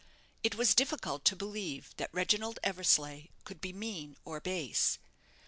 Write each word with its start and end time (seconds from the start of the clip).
It 0.41 0.55
was 0.55 0.73
difficult 0.73 1.23
to 1.25 1.35
believe 1.35 1.93
that 1.97 2.09
Reginald 2.11 2.57
Eversleigh 2.63 3.27
could 3.43 3.61
be 3.61 3.71
mean 3.71 4.17
or 4.25 4.39
base. 4.41 4.97